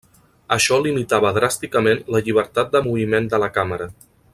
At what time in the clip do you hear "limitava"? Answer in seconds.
0.85-1.31